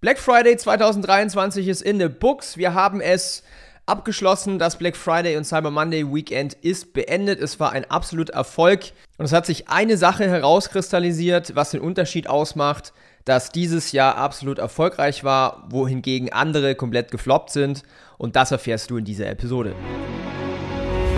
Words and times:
Black 0.00 0.18
Friday 0.18 0.56
2023 0.56 1.68
ist 1.68 1.82
in 1.82 2.00
the 2.00 2.08
books. 2.08 2.56
Wir 2.56 2.72
haben 2.72 3.02
es 3.02 3.42
abgeschlossen. 3.84 4.58
Das 4.58 4.76
Black 4.76 4.96
Friday 4.96 5.36
und 5.36 5.44
Cyber 5.44 5.70
Monday 5.70 6.10
Weekend 6.10 6.54
ist 6.54 6.94
beendet. 6.94 7.38
Es 7.38 7.60
war 7.60 7.72
ein 7.72 7.84
absoluter 7.90 8.32
Erfolg. 8.32 8.92
Und 9.18 9.26
es 9.26 9.32
hat 9.34 9.44
sich 9.44 9.68
eine 9.68 9.98
Sache 9.98 10.26
herauskristallisiert, 10.26 11.54
was 11.54 11.72
den 11.72 11.82
Unterschied 11.82 12.30
ausmacht, 12.30 12.94
dass 13.26 13.50
dieses 13.50 13.92
Jahr 13.92 14.16
absolut 14.16 14.58
erfolgreich 14.58 15.22
war, 15.22 15.66
wohingegen 15.68 16.32
andere 16.32 16.76
komplett 16.76 17.10
gefloppt 17.10 17.50
sind. 17.50 17.82
Und 18.16 18.36
das 18.36 18.52
erfährst 18.52 18.88
du 18.88 18.96
in 18.96 19.04
dieser 19.04 19.26
Episode. 19.26 19.74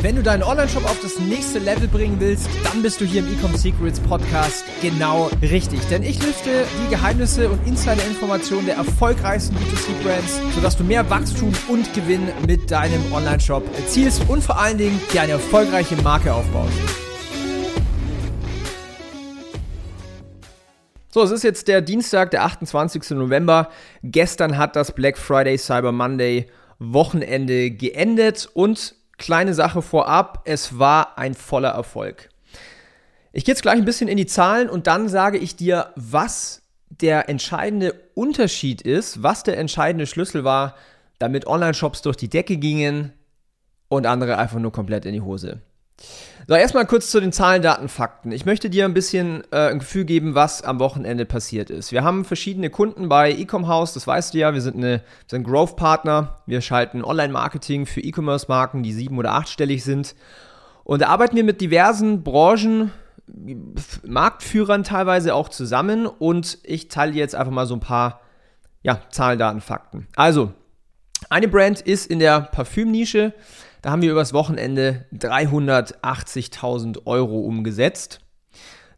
Wenn 0.03 0.17
du 0.17 0.23
deinen 0.25 0.43
Online-Shop 0.43 0.85
auf 0.85 0.99
das 1.01 1.21
nächste 1.21 1.61
Level 1.61 1.87
bringen 1.87 2.17
willst, 2.19 2.49
dann 2.65 2.83
bist 2.83 3.01
du 3.01 3.05
hier 3.05 3.21
im 3.21 3.33
Ecom 3.33 3.55
Secrets 3.55 4.01
Podcast 4.01 4.65
genau 4.83 5.31
richtig. 5.41 5.79
Denn 5.91 6.03
ich 6.03 6.21
lüfte 6.21 6.65
die 6.85 6.91
Geheimnisse 6.91 7.49
und 7.49 7.65
Insider-Informationen 7.69 8.67
der 8.67 8.75
erfolgreichsten 8.75 9.55
B2C-Brands, 9.55 10.41
sodass 10.57 10.77
du 10.77 10.83
mehr 10.83 11.09
Wachstum 11.09 11.53
und 11.69 11.95
Gewinn 11.95 12.27
mit 12.49 12.69
deinem 12.69 13.13
Online-Shop 13.13 13.63
erzielst 13.77 14.29
und 14.29 14.43
vor 14.43 14.59
allen 14.59 14.77
Dingen 14.77 15.01
dir 15.13 15.23
eine 15.23 15.33
erfolgreiche 15.33 15.95
Marke 16.03 16.35
aufbaust. 16.35 16.73
So, 21.11 21.23
es 21.23 21.31
ist 21.31 21.45
jetzt 21.45 21.69
der 21.69 21.81
Dienstag, 21.81 22.33
der 22.33 22.43
28. 22.43 23.11
November. 23.11 23.69
Gestern 24.03 24.59
hat 24.59 24.75
das 24.75 24.91
Black 24.91 25.17
Friday 25.17 25.57
Cyber 25.59 25.93
Monday 25.93 26.49
Wochenende 26.81 27.71
geendet 27.71 28.49
und 28.53 28.97
Kleine 29.23 29.55
Sache 29.55 29.83
vorab, 29.83 30.43
es 30.47 30.81
war 30.81 31.17
ein 31.17 31.35
voller 31.35 31.69
Erfolg. 31.69 32.29
Ich 33.33 33.45
gehe 33.45 33.53
jetzt 33.53 33.63
gleich 33.63 33.77
ein 33.77 33.85
bisschen 33.85 34.09
in 34.09 34.17
die 34.17 34.27
Zahlen 34.27 34.69
und 34.69 34.89
dann 34.89 35.09
sage 35.09 35.39
ich 35.39 35.55
dir, 35.55 35.93
was 35.95 36.63
der 36.89 37.29
entscheidende 37.29 37.95
Unterschied 38.15 38.83
ist, 38.83 39.23
was 39.23 39.45
der 39.45 39.59
entscheidende 39.59 40.09
Schlüssel 40.09 40.43
war, 40.43 40.75
damit 41.21 41.47
Online-Shops 41.47 42.03
durch 42.03 42.17
die 42.17 42.29
Decke 42.29 42.57
gingen 42.57 43.13
und 43.87 44.09
andere 44.09 44.39
einfach 44.39 44.59
nur 44.59 44.73
komplett 44.73 45.07
in 45.07 45.13
die 45.13 45.21
Hose. 45.21 45.61
So, 46.49 46.55
erstmal 46.55 46.87
kurz 46.87 47.11
zu 47.11 47.21
den 47.21 47.31
Zahlen, 47.31 47.63
Daten, 47.63 47.89
Fakten. 47.89 48.33
Ich 48.33 48.45
möchte 48.45 48.69
dir 48.69 48.85
ein 48.85 48.95
bisschen 48.95 49.45
äh, 49.53 49.69
ein 49.69 49.79
Gefühl 49.79 50.05
geben, 50.05 50.35
was 50.35 50.63
am 50.63 50.81
Wochenende 50.81 51.25
passiert 51.25 51.71
ist. 51.71 51.93
Wir 51.93 52.03
haben 52.03 52.25
verschiedene 52.25 52.69
Kunden 52.69 53.09
bei 53.09 53.31
Ecom 53.31 53.69
House, 53.69 53.95
das 53.95 54.09
weißt 54.09 54.35
du 54.35 54.39
ja. 54.39 54.53
Wir 54.53 54.61
sind, 54.61 55.03
sind 55.29 55.45
Growth-Partner. 55.45 56.39
Wir 56.47 56.61
schalten 56.61 57.05
Online-Marketing 57.05 57.87
für 57.87 58.01
E-Commerce-Marken, 58.01 58.83
die 58.83 58.93
sieben- 58.93 59.19
oder 59.19 59.35
achtstellig 59.35 59.85
sind. 59.85 60.17
Und 60.83 61.03
da 61.03 61.09
arbeiten 61.09 61.37
wir 61.37 61.45
mit 61.45 61.61
diversen 61.61 62.25
Branchen, 62.25 62.91
Marktführern 64.05 64.83
teilweise 64.83 65.37
auch 65.37 65.49
zusammen. 65.49 66.07
Und 66.07 66.59
ich 66.65 66.89
teile 66.89 67.13
jetzt 67.13 67.37
einfach 67.37 67.53
mal 67.53 67.67
so 67.67 67.75
ein 67.75 67.81
paar 67.81 68.21
ja, 68.83 69.01
Zahlen, 69.11 69.39
Daten, 69.39 69.61
Fakten. 69.61 70.09
Also, 70.17 70.53
eine 71.31 71.47
Brand 71.47 71.81
ist 71.81 72.11
in 72.11 72.19
der 72.19 72.41
Parfümnische. 72.41 73.33
Da 73.83 73.91
haben 73.91 74.03
wir 74.03 74.13
übers 74.13 74.33
Wochenende 74.33 75.05
380.000 75.13 77.05
Euro 77.05 77.41
umgesetzt. 77.41 78.21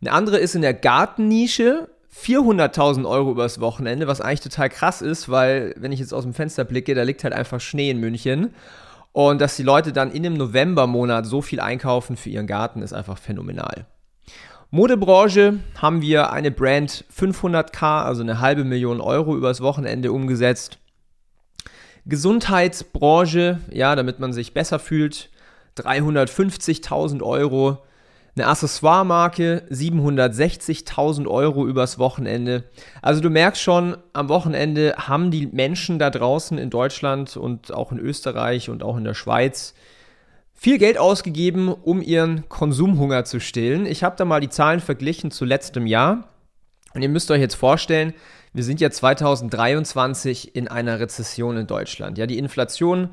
Eine 0.02 0.12
andere 0.12 0.36
ist 0.36 0.54
in 0.54 0.60
der 0.60 0.74
Gartennische 0.74 1.88
400.000 2.14 3.08
Euro 3.08 3.30
übers 3.30 3.60
Wochenende, 3.60 4.06
was 4.06 4.20
eigentlich 4.20 4.40
total 4.40 4.68
krass 4.68 5.00
ist, 5.00 5.30
weil 5.30 5.74
wenn 5.78 5.90
ich 5.90 6.00
jetzt 6.00 6.12
aus 6.12 6.24
dem 6.24 6.34
Fenster 6.34 6.64
blicke, 6.64 6.94
da 6.94 7.02
liegt 7.02 7.24
halt 7.24 7.32
einfach 7.32 7.60
Schnee 7.60 7.90
in 7.90 7.98
München. 7.98 8.50
Und 9.12 9.40
dass 9.40 9.56
die 9.56 9.62
Leute 9.62 9.92
dann 9.92 10.10
in 10.10 10.22
dem 10.22 10.34
Novembermonat 10.34 11.24
so 11.24 11.40
viel 11.40 11.60
einkaufen 11.60 12.16
für 12.16 12.28
ihren 12.28 12.46
Garten, 12.46 12.82
ist 12.82 12.92
einfach 12.92 13.16
phänomenal. 13.16 13.86
Modebranche 14.70 15.60
haben 15.80 16.02
wir 16.02 16.32
eine 16.32 16.50
Brand 16.50 17.04
500k, 17.16 18.02
also 18.02 18.22
eine 18.22 18.40
halbe 18.40 18.64
Million 18.64 19.00
Euro 19.00 19.36
übers 19.36 19.60
Wochenende 19.60 20.12
umgesetzt. 20.12 20.78
Gesundheitsbranche, 22.06 23.60
ja, 23.70 23.96
damit 23.96 24.20
man 24.20 24.32
sich 24.32 24.52
besser 24.54 24.78
fühlt, 24.78 25.30
350.000 25.78 27.22
Euro. 27.22 27.78
Eine 28.36 28.48
Accessoire-Marke, 28.48 29.62
760.000 29.70 31.28
Euro 31.28 31.66
übers 31.66 32.00
Wochenende. 32.00 32.64
Also 33.00 33.20
du 33.20 33.30
merkst 33.30 33.62
schon, 33.62 33.96
am 34.12 34.28
Wochenende 34.28 34.94
haben 34.98 35.30
die 35.30 35.46
Menschen 35.46 36.00
da 36.00 36.10
draußen 36.10 36.58
in 36.58 36.68
Deutschland 36.68 37.36
und 37.36 37.72
auch 37.72 37.92
in 37.92 38.00
Österreich 38.00 38.70
und 38.70 38.82
auch 38.82 38.96
in 38.96 39.04
der 39.04 39.14
Schweiz 39.14 39.74
viel 40.52 40.78
Geld 40.78 40.98
ausgegeben, 40.98 41.68
um 41.68 42.02
ihren 42.02 42.48
Konsumhunger 42.48 43.24
zu 43.24 43.38
stillen. 43.38 43.86
Ich 43.86 44.02
habe 44.02 44.16
da 44.16 44.24
mal 44.24 44.40
die 44.40 44.48
Zahlen 44.48 44.80
verglichen 44.80 45.30
zu 45.30 45.44
letztem 45.44 45.86
Jahr. 45.86 46.28
Und 46.92 47.02
ihr 47.02 47.08
müsst 47.08 47.30
euch 47.30 47.40
jetzt 47.40 47.54
vorstellen, 47.54 48.14
wir 48.54 48.62
sind 48.62 48.80
ja 48.80 48.90
2023 48.90 50.54
in 50.54 50.68
einer 50.68 51.00
Rezession 51.00 51.56
in 51.56 51.66
Deutschland. 51.66 52.16
Ja, 52.18 52.26
die 52.26 52.38
Inflation 52.38 53.10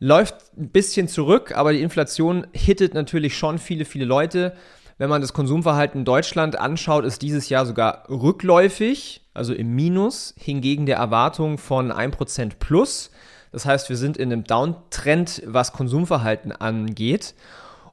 läuft 0.00 0.34
ein 0.56 0.70
bisschen 0.70 1.08
zurück, 1.08 1.52
aber 1.54 1.72
die 1.72 1.82
Inflation 1.82 2.46
hittet 2.52 2.94
natürlich 2.94 3.36
schon 3.36 3.58
viele, 3.58 3.84
viele 3.84 4.06
Leute. 4.06 4.54
Wenn 4.96 5.10
man 5.10 5.20
das 5.20 5.34
Konsumverhalten 5.34 6.00
in 6.00 6.04
Deutschland 6.06 6.58
anschaut, 6.58 7.04
ist 7.04 7.20
dieses 7.20 7.50
Jahr 7.50 7.66
sogar 7.66 8.04
rückläufig, 8.08 9.28
also 9.34 9.52
im 9.52 9.74
Minus, 9.74 10.34
hingegen 10.38 10.86
der 10.86 10.96
Erwartung 10.96 11.58
von 11.58 11.92
1% 11.92 12.52
plus. 12.58 13.10
Das 13.52 13.66
heißt, 13.66 13.90
wir 13.90 13.96
sind 13.96 14.16
in 14.16 14.32
einem 14.32 14.44
Downtrend, 14.44 15.42
was 15.44 15.72
Konsumverhalten 15.72 16.50
angeht. 16.52 17.34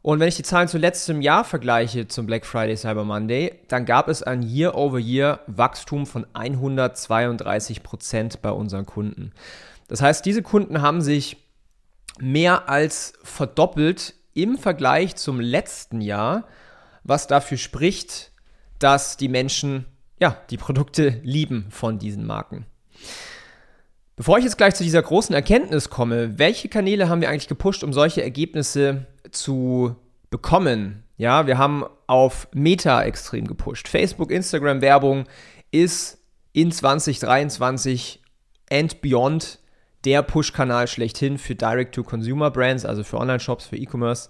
Und 0.05 0.19
wenn 0.19 0.27
ich 0.27 0.35
die 0.35 0.43
Zahlen 0.43 0.67
zu 0.67 0.77
letztem 0.77 1.19
Jahr 1.19 1.43
vergleiche 1.43 2.07
zum 2.07 2.27
Black 2.27 2.45
Friday 2.45 2.77
Cyber 2.77 3.03
Monday, 3.05 3.55
dann 3.69 3.85
gab 3.85 4.07
es 4.07 4.21
ein 4.21 4.43
Year-over-Year-Wachstum 4.43 6.05
von 6.05 6.27
132 6.31 7.81
Prozent 7.81 8.39
bei 8.43 8.51
unseren 8.51 8.85
Kunden. 8.85 9.31
Das 9.87 10.03
heißt, 10.03 10.23
diese 10.23 10.43
Kunden 10.43 10.83
haben 10.83 11.01
sich 11.01 11.37
mehr 12.19 12.69
als 12.69 13.13
verdoppelt 13.23 14.13
im 14.35 14.59
Vergleich 14.59 15.15
zum 15.15 15.39
letzten 15.39 16.01
Jahr, 16.01 16.43
was 17.03 17.25
dafür 17.25 17.57
spricht, 17.57 18.31
dass 18.77 19.17
die 19.17 19.27
Menschen 19.27 19.87
ja, 20.19 20.37
die 20.51 20.57
Produkte 20.57 21.19
lieben 21.23 21.65
von 21.71 21.97
diesen 21.97 22.27
Marken. 22.27 22.67
Bevor 24.15 24.37
ich 24.37 24.43
jetzt 24.43 24.59
gleich 24.59 24.75
zu 24.75 24.83
dieser 24.83 25.01
großen 25.01 25.33
Erkenntnis 25.33 25.89
komme, 25.89 26.37
welche 26.37 26.69
Kanäle 26.69 27.09
haben 27.09 27.21
wir 27.21 27.29
eigentlich 27.29 27.47
gepusht, 27.47 27.83
um 27.83 27.91
solche 27.91 28.21
Ergebnisse 28.21 29.07
zu 29.35 29.95
bekommen. 30.29 31.03
Ja, 31.17 31.47
wir 31.47 31.57
haben 31.57 31.85
auf 32.07 32.47
Meta 32.53 33.03
extrem 33.03 33.47
gepusht. 33.47 33.87
Facebook, 33.87 34.31
Instagram 34.31 34.81
Werbung 34.81 35.25
ist 35.71 36.19
in 36.53 36.71
2023 36.71 38.21
and 38.71 39.01
beyond 39.01 39.59
der 40.05 40.21
Push-Kanal 40.21 40.87
schlechthin 40.87 41.37
für 41.37 41.55
Direct-to-Consumer-Brands, 41.55 42.85
also 42.85 43.03
für 43.03 43.17
Online-Shops, 43.17 43.65
für 43.65 43.75
E-Commerce. 43.75 44.29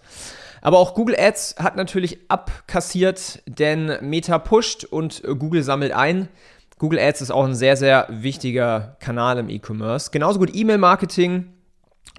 Aber 0.62 0.80
auch 0.80 0.94
Google 0.96 1.16
Ads 1.20 1.56
hat 1.60 1.76
natürlich 1.76 2.20
abkassiert, 2.30 3.44
denn 3.46 3.98
Meta 4.02 4.40
pusht 4.40 4.84
und 4.86 5.22
Google 5.24 5.64
sammelt 5.64 5.92
ein. 5.92 6.30
Google 6.78 7.00
Ads 7.00 7.22
ist 7.22 7.32
auch 7.32 7.46
ein 7.46 7.56
sehr, 7.56 7.78
sehr 7.78 8.08
wichtiger 8.10 8.98
Kanal 9.00 9.38
im 9.38 9.50
E-Commerce. 9.50 10.12
Genauso 10.12 10.40
gut 10.40 10.54
E-Mail-Marketing 10.54 11.54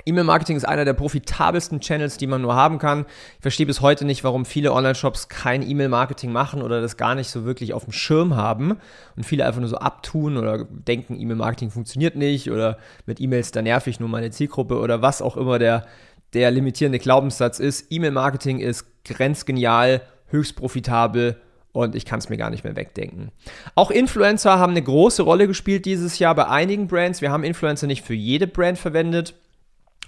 E-Mail-Marketing 0.05 0.57
ist 0.57 0.69
einer 0.69 0.85
der 0.85 0.93
profitabelsten 0.93 1.81
Channels, 1.81 2.19
die 2.19 2.27
man 2.27 2.43
nur 2.43 2.55
haben 2.55 2.79
kann. 2.79 3.07
Ich 3.37 3.43
verstehe 3.43 3.67
bis 3.67 3.81
heute 3.81 4.05
nicht, 4.05 4.25
warum 4.25 4.45
viele 4.45 4.73
Online-Shops 4.73 5.29
kein 5.29 5.69
E-Mail-Marketing 5.69 6.31
machen 6.31 6.63
oder 6.63 6.81
das 6.81 6.97
gar 6.97 7.15
nicht 7.15 7.31
so 7.31 7.45
wirklich 7.45 7.73
auf 7.73 7.85
dem 7.85 7.93
Schirm 7.93 8.37
haben 8.37 8.77
und 9.17 9.25
viele 9.25 9.47
einfach 9.47 9.61
nur 9.61 9.69
so 9.69 9.79
abtun 9.79 10.37
oder 10.37 10.65
denken, 10.65 11.19
E-Mail-Marketing 11.19 11.71
funktioniert 11.71 12.17
nicht 12.17 12.51
oder 12.51 12.79
mit 13.07 13.21
E-Mails, 13.21 13.53
da 13.53 13.63
nerv 13.63 13.87
ich 13.87 13.99
nur 13.99 14.09
meine 14.09 14.31
Zielgruppe 14.31 14.79
oder 14.79 15.03
was 15.03 15.23
auch 15.23 15.37
immer 15.37 15.59
der, 15.59 15.87
der 16.35 16.51
limitierende 16.51 16.99
Glaubenssatz 16.99 17.59
ist. 17.59 17.91
E-Mail-Marketing 17.91 18.59
ist 18.59 18.87
grenzgenial, 19.05 20.03
höchst 20.27 20.57
profitabel 20.57 21.41
und 21.73 21.95
ich 21.95 22.05
kann 22.05 22.19
es 22.19 22.29
mir 22.29 22.37
gar 22.37 22.51
nicht 22.51 22.65
mehr 22.65 22.77
wegdenken. 22.77 23.31
Auch 23.75 23.91
Influencer 23.91 24.59
haben 24.59 24.73
eine 24.73 24.83
große 24.83 25.23
Rolle 25.23 25.47
gespielt 25.47 25.85
dieses 25.85 26.19
Jahr 26.19 26.35
bei 26.35 26.49
einigen 26.49 26.87
Brands. 26.87 27.23
Wir 27.23 27.31
haben 27.31 27.45
Influencer 27.45 27.87
nicht 27.87 28.05
für 28.05 28.15
jede 28.15 28.47
Brand 28.47 28.79
verwendet 28.79 29.35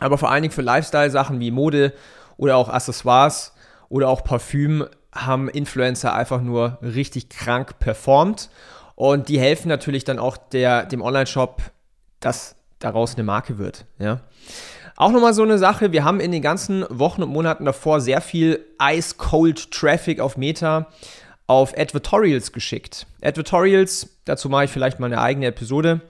aber 0.01 0.19
vor 0.19 0.31
allen 0.31 0.43
Dingen 0.43 0.55
für 0.55 0.63
Lifestyle-Sachen 0.63 1.41
wie 1.41 1.51
Mode 1.51 1.93
oder 2.37 2.57
auch 2.57 2.69
Accessoires 2.69 3.53
oder 3.89 4.09
auch 4.09 4.25
Parfüm 4.25 4.87
haben 5.13 5.49
Influencer 5.49 6.15
einfach 6.15 6.41
nur 6.41 6.79
richtig 6.83 7.29
krank 7.29 7.79
performt. 7.79 8.51
Und 8.95 9.29
die 9.29 9.39
helfen 9.39 9.69
natürlich 9.69 10.05
dann 10.05 10.19
auch 10.19 10.37
der, 10.37 10.85
dem 10.85 11.03
Online-Shop, 11.03 11.63
dass 12.21 12.57
daraus 12.79 13.15
eine 13.15 13.25
Marke 13.25 13.59
wird. 13.59 13.85
Ja. 13.99 14.21
Auch 14.97 15.13
nochmal 15.13 15.35
so 15.35 15.45
eine 15.45 15.59
Sache, 15.59 15.93
wir 15.93 16.05
haben 16.05 16.19
in 16.19 16.33
den 16.33 16.43
ganzen 16.43 16.85
Wochen 16.91 17.23
und 17.23 17.31
Monaten 17.31 17.65
davor 17.65 18.01
sehr 18.01 18.21
viel 18.21 18.65
Ice-Cold 18.83 19.71
Traffic 19.71 20.21
auf 20.21 20.37
Meta 20.37 20.89
auf 21.47 21.77
Advertorials 21.79 22.53
geschickt. 22.53 23.07
Advertorials, 23.23 24.19
dazu 24.25 24.49
mache 24.49 24.65
ich 24.65 24.71
vielleicht 24.71 24.99
mal 24.99 25.07
eine 25.07 25.21
eigene 25.21 25.47
Episode, 25.47 26.01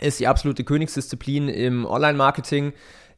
ist 0.00 0.20
die 0.20 0.28
absolute 0.28 0.64
Königsdisziplin 0.64 1.48
im 1.48 1.84
Online-Marketing 1.84 2.72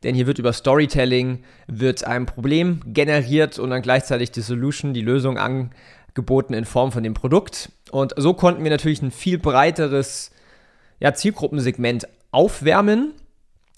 denn 0.04 0.14
hier 0.14 0.26
wird 0.26 0.38
über 0.38 0.52
Storytelling 0.52 1.42
wird 1.66 2.04
ein 2.04 2.26
Problem 2.26 2.80
generiert 2.86 3.58
und 3.58 3.70
dann 3.70 3.82
gleichzeitig 3.82 4.30
die 4.30 4.42
Solution, 4.42 4.94
die 4.94 5.00
Lösung 5.00 5.38
angeboten 5.38 6.54
in 6.54 6.64
Form 6.64 6.92
von 6.92 7.02
dem 7.02 7.14
Produkt. 7.14 7.70
Und 7.90 8.14
so 8.16 8.34
konnten 8.34 8.62
wir 8.62 8.70
natürlich 8.70 9.02
ein 9.02 9.10
viel 9.10 9.38
breiteres 9.38 10.30
ja, 11.00 11.14
Zielgruppensegment 11.14 12.06
aufwärmen 12.30 13.14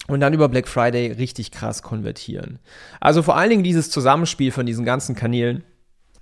und 0.07 0.19
dann 0.19 0.33
über 0.33 0.49
Black 0.49 0.67
Friday 0.67 1.11
richtig 1.11 1.51
krass 1.51 1.81
konvertieren. 1.81 2.59
Also 2.99 3.23
vor 3.23 3.37
allen 3.37 3.49
Dingen 3.49 3.63
dieses 3.63 3.89
Zusammenspiel 3.89 4.51
von 4.51 4.65
diesen 4.65 4.85
ganzen 4.85 5.15
Kanälen 5.15 5.63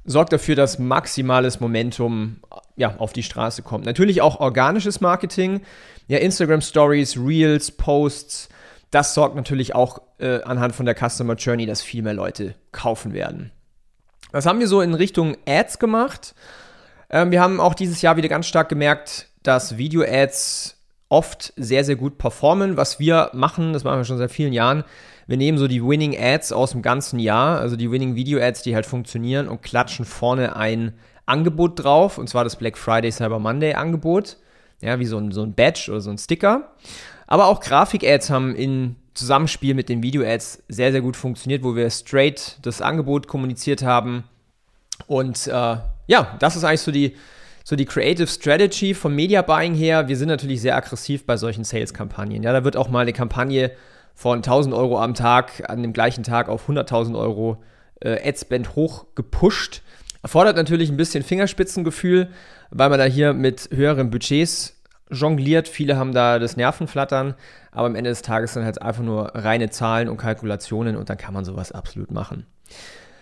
sorgt 0.05 0.33
dafür, 0.33 0.55
dass 0.55 0.79
maximales 0.79 1.59
Momentum 1.59 2.37
ja, 2.75 2.95
auf 2.97 3.13
die 3.13 3.23
Straße 3.23 3.63
kommt. 3.63 3.85
Natürlich 3.85 4.21
auch 4.21 4.39
organisches 4.39 5.01
Marketing, 5.01 5.61
ja, 6.07 6.19
Instagram 6.19 6.61
Stories, 6.61 7.17
Reels, 7.17 7.71
Posts. 7.71 8.49
Das 8.95 9.13
sorgt 9.13 9.35
natürlich 9.35 9.75
auch 9.75 9.99
äh, 10.19 10.41
anhand 10.43 10.73
von 10.73 10.85
der 10.85 10.95
Customer 10.95 11.33
Journey, 11.33 11.65
dass 11.65 11.81
viel 11.81 12.01
mehr 12.01 12.13
Leute 12.13 12.55
kaufen 12.71 13.11
werden. 13.11 13.51
Was 14.31 14.45
haben 14.45 14.61
wir 14.61 14.69
so 14.69 14.79
in 14.79 14.93
Richtung 14.93 15.35
Ads 15.45 15.79
gemacht? 15.79 16.33
Ähm, 17.09 17.29
wir 17.29 17.41
haben 17.41 17.59
auch 17.59 17.73
dieses 17.73 18.01
Jahr 18.01 18.15
wieder 18.15 18.29
ganz 18.29 18.47
stark 18.47 18.69
gemerkt, 18.69 19.27
dass 19.43 19.77
Video-Ads 19.77 20.77
oft 21.09 21.51
sehr, 21.57 21.83
sehr 21.83 21.97
gut 21.97 22.17
performen. 22.17 22.77
Was 22.77 22.97
wir 22.97 23.31
machen, 23.33 23.73
das 23.73 23.83
machen 23.83 23.97
wir 23.99 24.05
schon 24.05 24.17
seit 24.17 24.31
vielen 24.31 24.53
Jahren, 24.53 24.85
wir 25.27 25.35
nehmen 25.35 25.57
so 25.57 25.67
die 25.67 25.83
Winning 25.83 26.17
Ads 26.17 26.53
aus 26.53 26.71
dem 26.71 26.81
ganzen 26.81 27.19
Jahr, 27.19 27.59
also 27.59 27.75
die 27.75 27.91
Winning 27.91 28.15
Video 28.15 28.39
Ads, 28.39 28.61
die 28.61 28.75
halt 28.75 28.85
funktionieren 28.85 29.49
und 29.49 29.61
klatschen 29.61 30.05
vorne 30.05 30.55
ein 30.55 30.93
Angebot 31.25 31.83
drauf, 31.83 32.17
und 32.17 32.29
zwar 32.29 32.45
das 32.45 32.55
Black 32.55 32.77
Friday 32.77 33.11
Cyber 33.11 33.39
Monday 33.39 33.73
Angebot, 33.73 34.37
ja, 34.85 34.99
wie 34.99 35.05
so 35.05 35.17
ein, 35.17 35.31
so 35.31 35.41
ein 35.41 35.53
Badge 35.53 35.87
oder 35.89 36.01
so 36.01 36.09
ein 36.09 36.17
Sticker. 36.17 36.71
Aber 37.27 37.47
auch 37.47 37.59
Grafik-Ads 37.59 38.29
haben 38.29 38.55
in 38.55 38.95
Zusammenspiel 39.15 39.73
mit 39.73 39.89
den 39.89 40.03
Video-Ads 40.03 40.63
sehr, 40.67 40.91
sehr 40.91 41.01
gut 41.01 41.15
funktioniert, 41.15 41.63
wo 41.63 41.75
wir 41.75 41.89
straight 41.89 42.57
das 42.61 42.81
Angebot 42.81 43.27
kommuniziert 43.27 43.81
haben. 43.81 44.25
Und 45.07 45.47
äh, 45.47 45.77
ja, 46.07 46.37
das 46.39 46.55
ist 46.55 46.63
eigentlich 46.63 46.81
so 46.81 46.91
die, 46.91 47.15
so 47.63 47.75
die 47.75 47.85
Creative 47.85 48.27
Strategy 48.27 48.93
vom 48.93 49.15
Media 49.15 49.41
Buying 49.41 49.73
her. 49.73 50.07
Wir 50.07 50.17
sind 50.17 50.27
natürlich 50.27 50.61
sehr 50.61 50.75
aggressiv 50.75 51.25
bei 51.25 51.37
solchen 51.37 51.63
Sales-Kampagnen. 51.63 52.43
Ja, 52.43 52.53
da 52.53 52.63
wird 52.63 52.77
auch 52.77 52.89
mal 52.89 52.99
eine 52.99 53.13
Kampagne 53.13 53.71
von 54.13 54.37
1000 54.37 54.75
Euro 54.75 54.99
am 55.01 55.13
Tag 55.13 55.67
an 55.69 55.81
dem 55.81 55.93
gleichen 55.93 56.23
Tag 56.23 56.47
auf 56.47 56.69
100.000 56.69 57.17
Euro 57.17 57.63
äh, 58.01 58.27
Adspend 58.27 58.75
hoch 58.75 59.07
gepusht. 59.15 59.81
Erfordert 60.21 60.55
natürlich 60.55 60.89
ein 60.89 60.97
bisschen 60.97 61.23
Fingerspitzengefühl, 61.23 62.29
weil 62.69 62.89
man 62.89 62.99
da 62.99 63.05
hier 63.05 63.33
mit 63.33 63.69
höheren 63.71 64.09
Budgets 64.09 64.74
jongliert. 65.09 65.67
Viele 65.67 65.97
haben 65.97 66.13
da 66.13 66.39
das 66.39 66.57
Nervenflattern, 66.57 67.35
aber 67.71 67.87
am 67.87 67.95
Ende 67.95 68.09
des 68.09 68.21
Tages 68.21 68.53
sind 68.53 68.65
halt 68.65 68.81
einfach 68.81 69.03
nur 69.03 69.31
reine 69.35 69.69
Zahlen 69.69 70.09
und 70.09 70.17
Kalkulationen 70.17 70.95
und 70.95 71.09
dann 71.09 71.17
kann 71.17 71.33
man 71.33 71.45
sowas 71.45 71.71
absolut 71.71 72.11
machen. 72.11 72.45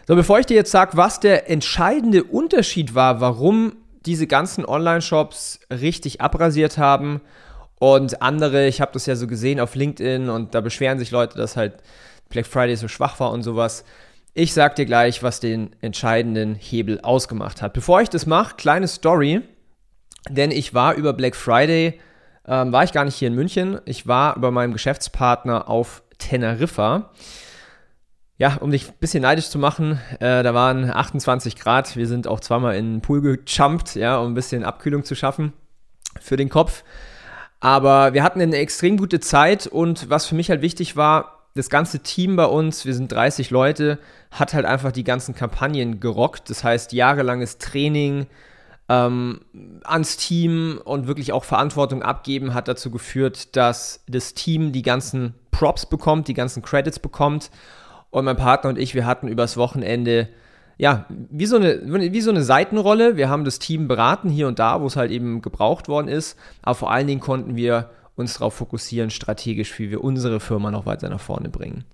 So, 0.07 0.15
bevor 0.15 0.39
ich 0.39 0.45
dir 0.45 0.55
jetzt 0.55 0.71
sage, 0.71 0.97
was 0.97 1.19
der 1.19 1.49
entscheidende 1.49 2.23
Unterschied 2.23 2.93
war, 2.93 3.21
warum 3.21 3.77
diese 4.05 4.27
ganzen 4.27 4.65
Online-Shops 4.65 5.61
richtig 5.71 6.19
abrasiert 6.19 6.77
haben 6.77 7.21
und 7.79 8.21
andere, 8.21 8.67
ich 8.67 8.81
habe 8.81 8.91
das 8.93 9.05
ja 9.05 9.15
so 9.15 9.27
gesehen 9.27 9.59
auf 9.59 9.75
LinkedIn 9.75 10.29
und 10.29 10.55
da 10.55 10.61
beschweren 10.61 10.99
sich 10.99 11.11
Leute, 11.11 11.37
dass 11.37 11.55
halt 11.55 11.75
Black 12.29 12.45
Friday 12.45 12.75
so 12.75 12.87
schwach 12.87 13.19
war 13.19 13.31
und 13.31 13.43
sowas. 13.43 13.85
Ich 14.33 14.53
sag 14.53 14.75
dir 14.75 14.85
gleich, 14.85 15.21
was 15.21 15.39
den 15.39 15.75
entscheidenden 15.81 16.55
Hebel 16.55 16.99
ausgemacht 17.01 17.61
hat. 17.61 17.73
Bevor 17.73 18.01
ich 18.01 18.09
das 18.09 18.25
mache, 18.25 18.55
kleine 18.55 18.87
Story, 18.87 19.41
denn 20.29 20.51
ich 20.51 20.73
war 20.73 20.95
über 20.95 21.13
Black 21.13 21.35
Friday, 21.35 21.99
ähm, 22.47 22.71
war 22.71 22.83
ich 22.83 22.91
gar 22.91 23.05
nicht 23.05 23.15
hier 23.15 23.27
in 23.27 23.35
München, 23.35 23.79
ich 23.85 24.07
war 24.07 24.39
bei 24.39 24.51
meinem 24.51 24.73
Geschäftspartner 24.73 25.69
auf 25.69 26.03
Teneriffa. 26.17 27.11
Ja, 28.37 28.57
um 28.59 28.71
dich 28.71 28.89
ein 28.89 28.95
bisschen 28.99 29.21
neidisch 29.21 29.49
zu 29.49 29.59
machen, 29.59 29.99
äh, 30.19 30.43
da 30.43 30.53
waren 30.53 30.89
28 30.89 31.55
Grad. 31.55 31.95
Wir 31.95 32.07
sind 32.07 32.27
auch 32.27 32.39
zweimal 32.39 32.75
in 32.75 32.95
den 32.95 33.01
Pool 33.01 33.21
gejumpt, 33.21 33.95
ja, 33.95 34.17
um 34.17 34.31
ein 34.31 34.33
bisschen 34.33 34.63
Abkühlung 34.63 35.03
zu 35.03 35.15
schaffen 35.15 35.53
für 36.19 36.35
den 36.35 36.49
Kopf. 36.49 36.83
Aber 37.59 38.13
wir 38.13 38.23
hatten 38.23 38.41
eine 38.41 38.57
extrem 38.57 38.97
gute 38.97 39.19
Zeit 39.19 39.67
und 39.67 40.09
was 40.09 40.25
für 40.25 40.35
mich 40.35 40.49
halt 40.49 40.61
wichtig 40.61 40.97
war, 40.97 41.43
das 41.55 41.69
ganze 41.69 41.99
Team 41.99 42.35
bei 42.35 42.45
uns, 42.45 42.85
wir 42.85 42.93
sind 42.93 43.11
30 43.11 43.51
Leute, 43.51 43.99
hat 44.31 44.53
halt 44.53 44.65
einfach 44.65 44.91
die 44.91 45.03
ganzen 45.03 45.35
Kampagnen 45.35 45.99
gerockt. 45.99 46.49
Das 46.49 46.63
heißt, 46.63 46.93
jahrelanges 46.93 47.59
Training 47.59 48.25
ähm, 48.93 49.41
ans 49.83 50.17
Team 50.17 50.79
und 50.83 51.07
wirklich 51.07 51.31
auch 51.31 51.43
Verantwortung 51.43 52.03
abgeben 52.03 52.53
hat 52.53 52.67
dazu 52.67 52.91
geführt, 52.91 53.55
dass 53.55 54.03
das 54.07 54.33
Team 54.33 54.71
die 54.71 54.81
ganzen 54.81 55.33
Props 55.51 55.85
bekommt, 55.85 56.27
die 56.27 56.33
ganzen 56.33 56.61
Credits 56.61 56.99
bekommt. 56.99 57.49
Und 58.09 58.25
mein 58.25 58.37
Partner 58.37 58.69
und 58.69 58.77
ich, 58.77 58.93
wir 58.93 59.05
hatten 59.05 59.27
übers 59.27 59.57
Wochenende 59.57 60.29
ja, 60.77 61.05
wie 61.09 61.45
so, 61.45 61.57
eine, 61.57 61.81
wie 62.11 62.21
so 62.21 62.31
eine 62.31 62.43
Seitenrolle. 62.43 63.15
Wir 63.15 63.29
haben 63.29 63.45
das 63.45 63.59
Team 63.59 63.87
beraten 63.87 64.29
hier 64.29 64.47
und 64.47 64.59
da, 64.59 64.81
wo 64.81 64.87
es 64.87 64.95
halt 64.95 65.11
eben 65.11 65.41
gebraucht 65.41 65.87
worden 65.87 66.07
ist. 66.07 66.37
Aber 66.61 66.75
vor 66.75 66.91
allen 66.91 67.07
Dingen 67.07 67.21
konnten 67.21 67.55
wir 67.55 67.91
uns 68.15 68.33
darauf 68.33 68.55
fokussieren, 68.55 69.09
strategisch, 69.09 69.77
wie 69.79 69.91
wir 69.91 70.03
unsere 70.03 70.39
Firma 70.39 70.71
noch 70.71 70.85
weiter 70.85 71.09
nach 71.09 71.19
vorne 71.19 71.49
bringen. 71.49 71.85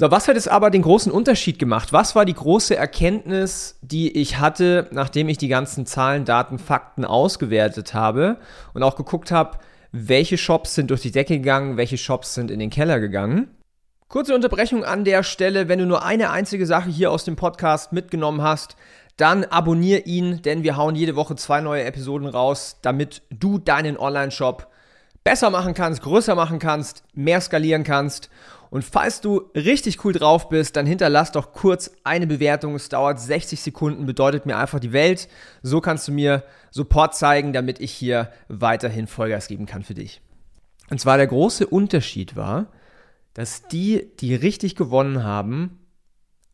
So, 0.00 0.10
was 0.10 0.28
hat 0.28 0.36
es 0.38 0.48
aber 0.48 0.70
den 0.70 0.80
großen 0.80 1.12
Unterschied 1.12 1.58
gemacht? 1.58 1.92
Was 1.92 2.16
war 2.16 2.24
die 2.24 2.32
große 2.32 2.74
Erkenntnis, 2.74 3.78
die 3.82 4.10
ich 4.10 4.38
hatte, 4.38 4.88
nachdem 4.92 5.28
ich 5.28 5.36
die 5.36 5.48
ganzen 5.48 5.84
Zahlen, 5.84 6.24
Daten, 6.24 6.58
Fakten 6.58 7.04
ausgewertet 7.04 7.92
habe 7.92 8.38
und 8.72 8.82
auch 8.82 8.96
geguckt 8.96 9.30
habe, 9.30 9.58
welche 9.92 10.38
Shops 10.38 10.74
sind 10.74 10.90
durch 10.90 11.02
die 11.02 11.10
Decke 11.10 11.36
gegangen, 11.36 11.76
welche 11.76 11.98
Shops 11.98 12.32
sind 12.32 12.50
in 12.50 12.60
den 12.60 12.70
Keller 12.70 12.98
gegangen? 12.98 13.50
Kurze 14.08 14.34
Unterbrechung 14.34 14.86
an 14.86 15.04
der 15.04 15.22
Stelle. 15.22 15.68
Wenn 15.68 15.80
du 15.80 15.84
nur 15.84 16.02
eine 16.02 16.30
einzige 16.30 16.64
Sache 16.64 16.88
hier 16.88 17.10
aus 17.10 17.24
dem 17.24 17.36
Podcast 17.36 17.92
mitgenommen 17.92 18.40
hast, 18.40 18.76
dann 19.18 19.44
abonniere 19.44 20.00
ihn, 20.00 20.40
denn 20.40 20.62
wir 20.62 20.78
hauen 20.78 20.94
jede 20.94 21.14
Woche 21.14 21.36
zwei 21.36 21.60
neue 21.60 21.84
Episoden 21.84 22.26
raus, 22.26 22.78
damit 22.80 23.20
du 23.28 23.58
deinen 23.58 23.98
Online-Shop 23.98 24.66
besser 25.24 25.50
machen 25.50 25.74
kannst, 25.74 26.00
größer 26.00 26.34
machen 26.34 26.58
kannst, 26.58 27.04
mehr 27.12 27.42
skalieren 27.42 27.84
kannst. 27.84 28.30
Und 28.70 28.84
falls 28.84 29.20
du 29.20 29.50
richtig 29.54 30.04
cool 30.04 30.12
drauf 30.12 30.48
bist, 30.48 30.76
dann 30.76 30.86
hinterlass 30.86 31.32
doch 31.32 31.52
kurz 31.52 31.90
eine 32.04 32.28
Bewertung. 32.28 32.76
Es 32.76 32.88
dauert 32.88 33.18
60 33.20 33.60
Sekunden, 33.60 34.06
bedeutet 34.06 34.46
mir 34.46 34.56
einfach 34.56 34.78
die 34.78 34.92
Welt. 34.92 35.28
So 35.62 35.80
kannst 35.80 36.06
du 36.06 36.12
mir 36.12 36.44
Support 36.70 37.16
zeigen, 37.16 37.52
damit 37.52 37.80
ich 37.80 37.92
hier 37.92 38.30
weiterhin 38.48 39.08
Vollgas 39.08 39.48
geben 39.48 39.66
kann 39.66 39.82
für 39.82 39.94
dich. 39.94 40.22
Und 40.88 41.00
zwar 41.00 41.16
der 41.16 41.26
große 41.26 41.66
Unterschied 41.66 42.36
war, 42.36 42.68
dass 43.34 43.66
die, 43.68 44.10
die 44.20 44.34
richtig 44.34 44.76
gewonnen 44.76 45.24
haben, 45.24 45.80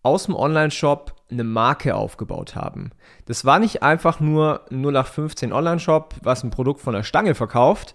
aus 0.03 0.25
dem 0.25 0.37
Online-Shop 0.37 1.17
eine 1.31 1.45
Marke 1.45 1.97
aufgebaut 1.97 2.55
haben. 2.55 2.93
Das 3.25 3.45
war 3.45 3.59
nicht 3.59 3.83
einfach 3.83 4.21
nur 4.21 4.65
ein 4.71 4.81
0815 4.85 5.53
Online-Shop, 5.53 6.15
was 6.23 6.45
ein 6.45 6.51
Produkt 6.51 6.81
von 6.81 6.95
der 6.95 7.03
Stange 7.03 7.35
verkauft, 7.35 7.95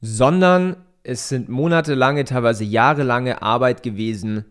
sondern 0.00 0.76
es 1.06 1.28
sind 1.28 1.48
monatelange, 1.48 2.24
teilweise 2.24 2.64
jahrelange 2.64 3.40
Arbeit 3.40 3.84
gewesen, 3.84 4.44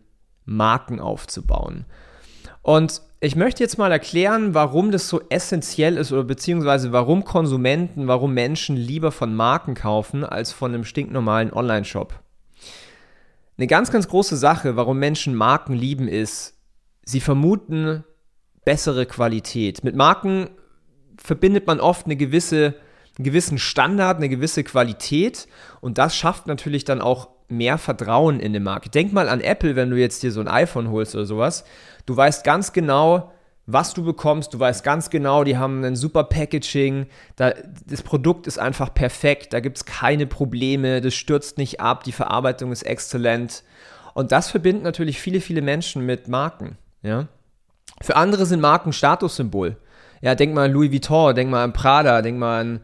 Marken 0.45 1.01
aufzubauen. 1.01 1.85
Und 2.61 3.01
ich 3.19 3.35
möchte 3.35 3.61
jetzt 3.61 3.77
mal 3.77 3.91
erklären, 3.91 4.53
warum 4.53 4.91
das 4.91 5.09
so 5.09 5.21
essentiell 5.29 5.97
ist 5.97 6.13
oder 6.13 6.23
beziehungsweise 6.23 6.93
warum 6.93 7.25
Konsumenten, 7.25 8.07
warum 8.07 8.33
Menschen 8.33 8.77
lieber 8.77 9.11
von 9.11 9.35
Marken 9.35 9.73
kaufen 9.73 10.23
als 10.23 10.53
von 10.53 10.73
einem 10.73 10.85
stinknormalen 10.85 11.51
Online-Shop. 11.51 12.21
Eine 13.57 13.67
ganz, 13.67 13.91
ganz 13.91 14.07
große 14.07 14.37
Sache, 14.37 14.77
warum 14.77 14.97
Menschen 14.97 15.35
Marken 15.35 15.73
lieben, 15.73 16.07
ist, 16.07 16.57
sie 17.03 17.19
vermuten 17.19 18.05
bessere 18.63 19.05
Qualität. 19.05 19.83
Mit 19.83 19.95
Marken 19.95 20.49
verbindet 21.17 21.67
man 21.67 21.81
oft 21.81 22.05
eine 22.05 22.15
gewisse, 22.15 22.75
einen 23.17 23.25
gewissen 23.25 23.57
Standard, 23.57 24.17
eine 24.17 24.29
gewisse 24.29 24.63
Qualität 24.63 25.47
und 25.81 25.97
das 25.97 26.15
schafft 26.15 26.47
natürlich 26.47 26.83
dann 26.83 27.01
auch 27.01 27.29
mehr 27.47 27.77
Vertrauen 27.77 28.39
in 28.39 28.47
eine 28.47 28.59
Marke. 28.59 28.89
Denk 28.89 29.13
mal 29.13 29.29
an 29.29 29.41
Apple, 29.41 29.75
wenn 29.75 29.89
du 29.89 29.97
jetzt 29.97 30.23
dir 30.23 30.31
so 30.31 30.41
ein 30.41 30.47
iPhone 30.47 30.89
holst 30.89 31.15
oder 31.15 31.25
sowas. 31.25 31.63
Du 32.05 32.15
weißt 32.15 32.43
ganz 32.43 32.73
genau, 32.73 33.31
was 33.67 33.93
du 33.93 34.03
bekommst. 34.03 34.53
Du 34.53 34.59
weißt 34.59 34.83
ganz 34.83 35.09
genau, 35.09 35.43
die 35.43 35.57
haben 35.57 35.83
ein 35.83 35.95
super 35.95 36.23
Packaging. 36.23 37.07
Da, 37.35 37.53
das 37.85 38.01
Produkt 38.01 38.47
ist 38.47 38.59
einfach 38.59 38.93
perfekt. 38.93 39.53
Da 39.53 39.59
gibt 39.59 39.77
es 39.77 39.85
keine 39.85 40.27
Probleme. 40.27 41.01
Das 41.01 41.13
stürzt 41.13 41.57
nicht 41.57 41.79
ab. 41.79 42.03
Die 42.03 42.11
Verarbeitung 42.11 42.71
ist 42.71 42.83
exzellent. 42.83 43.63
Und 44.13 44.31
das 44.31 44.49
verbindet 44.49 44.83
natürlich 44.83 45.19
viele, 45.19 45.41
viele 45.41 45.61
Menschen 45.61 46.05
mit 46.05 46.27
Marken. 46.27 46.77
Ja? 47.01 47.27
Für 48.01 48.15
andere 48.15 48.45
sind 48.45 48.61
Marken 48.61 48.93
Statussymbol. 48.93 49.77
Ja, 50.21 50.35
denk 50.35 50.53
mal 50.53 50.65
an 50.65 50.71
Louis 50.71 50.91
Vuitton, 50.91 51.35
denk 51.35 51.49
mal 51.49 51.63
an 51.63 51.73
Prada, 51.73 52.21
denk 52.21 52.39
mal 52.39 52.61
an 52.61 52.79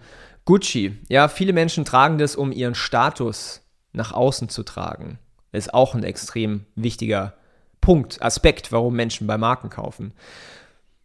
Gucci. 0.45 0.97
Ja, 1.09 1.27
viele 1.27 1.53
Menschen 1.53 1.85
tragen 1.85 2.17
das, 2.17 2.35
um 2.35 2.51
ihren 2.51 2.75
Status 2.75 3.61
nach 3.93 4.11
außen 4.11 4.49
zu 4.49 4.63
tragen. 4.63 5.19
Ist 5.51 5.73
auch 5.73 5.95
ein 5.95 6.03
extrem 6.03 6.65
wichtiger 6.75 7.33
Punkt, 7.81 8.21
Aspekt, 8.21 8.71
warum 8.71 8.95
Menschen 8.95 9.27
bei 9.27 9.37
Marken 9.37 9.69
kaufen. 9.69 10.13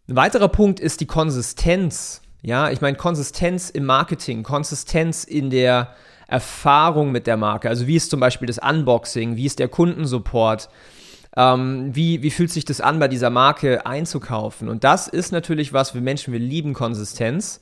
Ein 0.08 0.16
weiterer 0.16 0.48
Punkt 0.48 0.78
ist 0.78 1.00
die 1.00 1.06
Konsistenz. 1.06 2.22
Ja, 2.42 2.70
ich 2.70 2.80
meine 2.80 2.96
Konsistenz 2.96 3.70
im 3.70 3.86
Marketing, 3.86 4.42
Konsistenz 4.42 5.24
in 5.24 5.50
der 5.50 5.94
Erfahrung 6.28 7.12
mit 7.12 7.26
der 7.26 7.36
Marke. 7.36 7.68
Also 7.68 7.86
wie 7.86 7.96
ist 7.96 8.10
zum 8.10 8.20
Beispiel 8.20 8.46
das 8.46 8.58
Unboxing, 8.58 9.36
wie 9.36 9.46
ist 9.46 9.58
der 9.58 9.68
Kundensupport, 9.68 10.68
ähm, 11.36 11.94
wie, 11.94 12.22
wie 12.22 12.30
fühlt 12.30 12.50
sich 12.50 12.64
das 12.64 12.80
an, 12.80 12.98
bei 12.98 13.08
dieser 13.08 13.30
Marke 13.30 13.86
einzukaufen. 13.86 14.68
Und 14.68 14.84
das 14.84 15.08
ist 15.08 15.32
natürlich 15.32 15.72
was, 15.72 15.94
wir 15.94 16.00
Menschen, 16.00 16.32
wir 16.32 16.40
lieben 16.40 16.72
Konsistenz. 16.72 17.60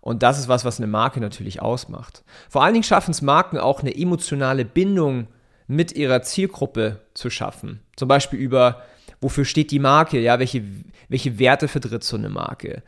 Und 0.00 0.22
das 0.22 0.38
ist 0.38 0.48
was, 0.48 0.64
was 0.64 0.78
eine 0.78 0.86
Marke 0.86 1.20
natürlich 1.20 1.60
ausmacht. 1.60 2.24
Vor 2.48 2.62
allen 2.62 2.72
Dingen 2.72 2.84
schaffen 2.84 3.10
es 3.10 3.22
Marken 3.22 3.58
auch 3.58 3.80
eine 3.80 3.94
emotionale 3.94 4.64
Bindung 4.64 5.26
mit 5.66 5.92
ihrer 5.92 6.22
Zielgruppe 6.22 7.00
zu 7.14 7.30
schaffen. 7.30 7.80
Zum 7.96 8.08
Beispiel 8.08 8.38
über, 8.38 8.82
wofür 9.20 9.44
steht 9.44 9.70
die 9.70 9.78
Marke, 9.78 10.18
ja, 10.18 10.38
welche, 10.38 10.62
welche 11.08 11.38
Werte 11.38 11.68
vertritt 11.68 12.02
so 12.02 12.16
eine 12.16 12.28
Marke. 12.28 12.82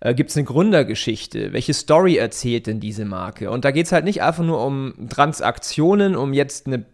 Äh, 0.00 0.14
Gibt 0.14 0.30
es 0.30 0.36
eine 0.36 0.44
Gründergeschichte? 0.44 1.52
Welche 1.52 1.74
Story 1.74 2.16
erzählt 2.16 2.66
denn 2.66 2.80
diese 2.80 3.04
Marke? 3.04 3.50
Und 3.50 3.64
da 3.64 3.70
geht 3.70 3.86
es 3.86 3.92
halt 3.92 4.04
nicht 4.04 4.22
einfach 4.22 4.44
nur 4.44 4.64
um 4.64 5.08
Transaktionen, 5.08 6.16
um 6.16 6.32
jetzt 6.32 6.66
eine 6.66 6.84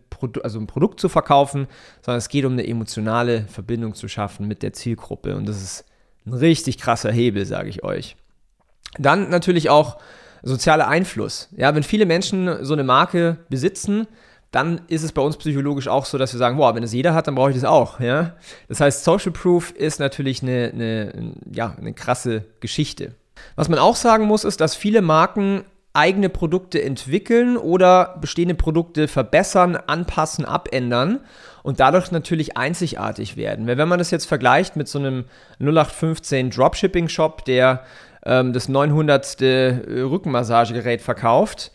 also 0.43 0.59
ein 0.59 0.67
Produkt 0.67 1.01
zu 1.01 1.11
verkaufen, 1.11 1.67
sondern 2.01 2.19
es 2.19 2.31
geht 2.31 2.47
um 2.47 2.53
eine 2.53 2.67
emotionale 2.67 3.43
Verbindung 3.43 3.95
zu 3.95 4.09
schaffen 4.09 4.49
mit 4.49 4.63
der 4.63 4.73
Zielgruppe. 4.73 5.37
Und 5.37 5.47
das 5.47 5.61
ist 5.61 5.85
ein 6.25 6.33
richtig 6.33 6.79
krasser 6.79 7.13
Hebel, 7.13 7.45
sage 7.45 7.69
ich 7.69 7.85
euch. 7.85 8.17
Dann 8.99 9.31
natürlich 9.31 9.71
auch 9.71 9.99
sozialer 10.43 10.89
Einfluss. 10.89 11.49
Ja, 11.57 11.75
wenn 11.75 11.83
viele 11.83 12.07
Menschen 12.07 12.65
so 12.65 12.75
eine 12.75 12.85
Marke 12.85 13.39
besitzen, 13.49 14.07
dann 14.51 14.83
ist 14.87 15.03
es 15.03 15.11
bei 15.11 15.23
uns 15.23 15.37
psychologisch 15.37 15.89
auch 15.89 16.05
so, 16.05 16.17
dass 16.17 16.33
wir 16.33 16.39
sagen, 16.39 16.59
boah, 16.59 16.75
wenn 16.77 16.85
es 16.85 16.93
jeder 16.93 17.13
hat, 17.13 17.27
dann 17.27 17.35
brauche 17.35 17.51
ich 17.51 17.57
das 17.57 17.65
auch. 17.65 17.99
Ja? 17.99 18.35
Das 18.69 18.81
heißt, 18.81 19.03
Social 19.03 19.33
Proof 19.33 19.73
ist 19.73 19.99
natürlich 19.99 20.43
eine, 20.43 20.71
eine, 20.73 21.33
ja, 21.51 21.75
eine 21.77 21.93
krasse 21.93 22.45
Geschichte. 22.61 23.15
Was 23.57 23.69
man 23.69 23.81
auch 23.81 23.97
sagen 23.97 24.27
muss, 24.27 24.45
ist, 24.45 24.61
dass 24.61 24.77
viele 24.77 25.03
Marken 25.03 25.65
eigene 25.93 26.29
Produkte 26.29 26.83
entwickeln 26.83 27.57
oder 27.57 28.17
bestehende 28.21 28.55
Produkte 28.55 29.09
verbessern, 29.09 29.77
anpassen, 29.77 30.45
abändern 30.45 31.21
und 31.63 31.81
dadurch 31.81 32.11
natürlich 32.11 32.57
einzigartig 32.57 33.37
werden. 33.37 33.67
Wenn 33.67 33.89
man 33.89 33.99
das 33.99 34.11
jetzt 34.11 34.27
vergleicht 34.27 34.77
mit 34.77 34.89
so 34.89 34.99
einem 34.99 35.25
0815 35.61 36.51
Dropshipping-Shop, 36.51 37.45
der 37.45 37.85
ähm, 38.25 38.53
das 38.53 38.69
900. 38.69 39.41
Rückenmassagegerät 39.41 41.01
verkauft, 41.01 41.73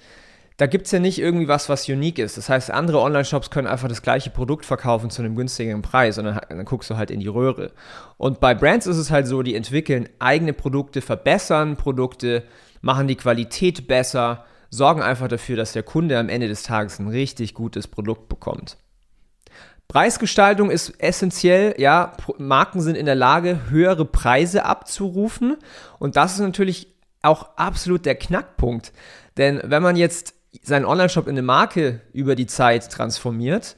da 0.59 0.67
gibt 0.67 0.87
es 0.87 0.91
ja 0.91 0.99
nicht 0.99 1.19
irgendwie 1.19 1.47
was, 1.47 1.69
was 1.69 1.87
unique 1.87 2.19
ist. 2.19 2.37
Das 2.37 2.49
heißt, 2.49 2.69
andere 2.69 2.99
Online-Shops 2.99 3.49
können 3.49 3.65
einfach 3.65 3.87
das 3.87 4.01
gleiche 4.01 4.29
Produkt 4.29 4.65
verkaufen 4.65 5.09
zu 5.09 5.21
einem 5.21 5.37
günstigeren 5.37 5.81
Preis 5.81 6.17
und 6.17 6.25
dann, 6.25 6.41
dann, 6.49 6.65
guckst 6.65 6.89
du 6.89 6.97
halt 6.97 7.11
in 7.11 7.21
die 7.21 7.29
Röhre. 7.29 7.71
Und 8.17 8.41
bei 8.41 8.53
Brands 8.53 8.85
ist 8.85 8.97
es 8.97 9.09
halt 9.09 9.25
so, 9.25 9.41
die 9.41 9.55
entwickeln 9.55 10.09
eigene 10.19 10.51
Produkte, 10.51 10.99
verbessern 10.99 11.77
Produkte, 11.77 12.43
machen 12.81 13.07
die 13.07 13.15
Qualität 13.15 13.87
besser, 13.87 14.43
sorgen 14.69 15.01
einfach 15.01 15.29
dafür, 15.29 15.55
dass 15.55 15.71
der 15.71 15.83
Kunde 15.83 16.19
am 16.19 16.27
Ende 16.27 16.49
des 16.49 16.63
Tages 16.63 16.99
ein 16.99 17.07
richtig 17.07 17.53
gutes 17.53 17.87
Produkt 17.87 18.27
bekommt. 18.27 18.75
Preisgestaltung 19.89 20.69
ist 20.69 20.93
essentiell, 21.01 21.73
ja, 21.79 22.13
Marken 22.37 22.79
sind 22.79 22.95
in 22.95 23.07
der 23.07 23.15
Lage, 23.15 23.69
höhere 23.69 24.05
Preise 24.05 24.63
abzurufen 24.63 25.57
und 25.97 26.15
das 26.15 26.33
ist 26.33 26.41
natürlich 26.41 26.95
auch 27.23 27.57
absolut 27.57 28.05
der 28.05 28.13
Knackpunkt. 28.13 28.93
Denn 29.37 29.59
wenn 29.63 29.81
man 29.81 29.95
jetzt 29.95 30.35
seinen 30.61 30.85
Online-Shop 30.85 31.25
in 31.25 31.33
eine 31.33 31.41
Marke 31.41 32.01
über 32.13 32.35
die 32.35 32.45
Zeit 32.45 32.91
transformiert, 32.91 33.75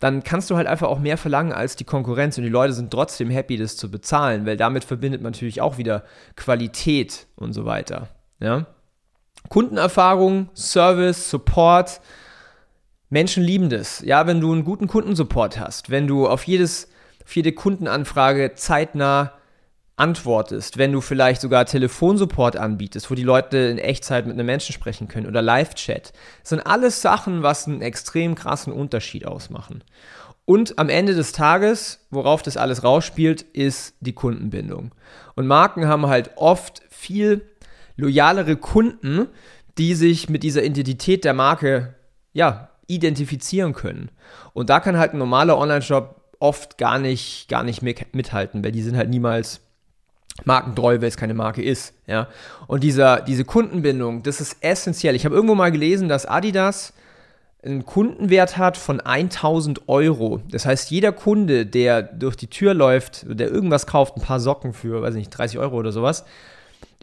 dann 0.00 0.24
kannst 0.24 0.50
du 0.50 0.56
halt 0.56 0.66
einfach 0.66 0.88
auch 0.88 0.98
mehr 0.98 1.16
verlangen 1.16 1.52
als 1.52 1.76
die 1.76 1.84
Konkurrenz 1.84 2.36
und 2.36 2.42
die 2.42 2.50
Leute 2.50 2.72
sind 2.72 2.90
trotzdem 2.90 3.30
happy, 3.30 3.56
das 3.56 3.76
zu 3.76 3.88
bezahlen, 3.88 4.46
weil 4.46 4.56
damit 4.56 4.82
verbindet 4.82 5.22
man 5.22 5.30
natürlich 5.30 5.60
auch 5.60 5.78
wieder 5.78 6.02
Qualität 6.34 7.28
und 7.36 7.52
so 7.52 7.64
weiter. 7.64 8.08
Ja? 8.40 8.66
Kundenerfahrung, 9.48 10.48
Service, 10.54 11.30
Support. 11.30 12.00
Menschen 13.12 13.42
lieben 13.42 13.68
das. 13.68 14.00
Ja, 14.00 14.26
wenn 14.26 14.40
du 14.40 14.50
einen 14.52 14.64
guten 14.64 14.86
Kundensupport 14.86 15.60
hast, 15.60 15.90
wenn 15.90 16.06
du 16.06 16.26
auf 16.26 16.44
jedes, 16.44 16.88
auf 17.22 17.36
jede 17.36 17.52
Kundenanfrage 17.52 18.54
zeitnah 18.54 19.34
antwortest, 19.96 20.78
wenn 20.78 20.92
du 20.92 21.02
vielleicht 21.02 21.42
sogar 21.42 21.66
Telefonsupport 21.66 22.56
anbietest, 22.56 23.10
wo 23.10 23.14
die 23.14 23.22
Leute 23.22 23.58
in 23.58 23.76
Echtzeit 23.76 24.26
mit 24.26 24.32
einem 24.32 24.46
Menschen 24.46 24.72
sprechen 24.72 25.08
können 25.08 25.26
oder 25.26 25.42
Live-Chat. 25.42 26.14
Das 26.40 26.48
sind 26.48 26.60
alles 26.60 27.02
Sachen, 27.02 27.42
was 27.42 27.68
einen 27.68 27.82
extrem 27.82 28.34
krassen 28.34 28.72
Unterschied 28.72 29.26
ausmachen. 29.26 29.84
Und 30.46 30.78
am 30.78 30.88
Ende 30.88 31.14
des 31.14 31.32
Tages, 31.32 32.06
worauf 32.10 32.40
das 32.40 32.56
alles 32.56 32.82
rausspielt, 32.82 33.42
ist 33.42 33.94
die 34.00 34.14
Kundenbindung. 34.14 34.94
Und 35.34 35.46
Marken 35.46 35.86
haben 35.86 36.06
halt 36.06 36.30
oft 36.36 36.80
viel 36.88 37.42
loyalere 37.96 38.56
Kunden, 38.56 39.28
die 39.76 39.94
sich 39.94 40.30
mit 40.30 40.42
dieser 40.42 40.64
Identität 40.64 41.26
der 41.26 41.34
Marke, 41.34 41.94
ja, 42.32 42.70
identifizieren 42.86 43.72
können. 43.72 44.10
Und 44.52 44.70
da 44.70 44.80
kann 44.80 44.98
halt 44.98 45.12
ein 45.14 45.18
normaler 45.18 45.58
Online-Shop 45.58 46.20
oft 46.38 46.76
gar 46.78 46.98
nicht, 46.98 47.48
gar 47.48 47.62
nicht 47.62 47.82
mithalten, 47.82 48.64
weil 48.64 48.72
die 48.72 48.82
sind 48.82 48.96
halt 48.96 49.08
niemals 49.08 49.60
markentreu, 50.44 51.00
weil 51.00 51.08
es 51.08 51.16
keine 51.16 51.34
Marke 51.34 51.62
ist. 51.62 51.94
Ja? 52.06 52.28
Und 52.66 52.82
dieser, 52.82 53.20
diese 53.20 53.44
Kundenbindung, 53.44 54.22
das 54.22 54.40
ist 54.40 54.56
essentiell. 54.60 55.14
Ich 55.14 55.24
habe 55.24 55.34
irgendwo 55.34 55.54
mal 55.54 55.70
gelesen, 55.70 56.08
dass 56.08 56.26
Adidas 56.26 56.94
einen 57.64 57.86
Kundenwert 57.86 58.58
hat 58.58 58.76
von 58.76 59.00
1000 59.00 59.88
Euro. 59.88 60.40
Das 60.50 60.66
heißt, 60.66 60.90
jeder 60.90 61.12
Kunde, 61.12 61.64
der 61.64 62.02
durch 62.02 62.36
die 62.36 62.48
Tür 62.48 62.74
läuft, 62.74 63.24
der 63.28 63.48
irgendwas 63.50 63.86
kauft, 63.86 64.16
ein 64.16 64.22
paar 64.22 64.40
Socken 64.40 64.72
für, 64.72 65.00
weiß 65.00 65.14
nicht, 65.14 65.30
30 65.30 65.58
Euro 65.58 65.76
oder 65.76 65.92
sowas, 65.92 66.24